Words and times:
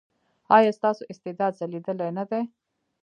ایا 0.57 0.71
ستاسو 0.79 1.03
استعداد 1.11 1.51
ځلیدلی 1.59 2.09
نه 2.17 2.23
دی؟ 2.29 2.41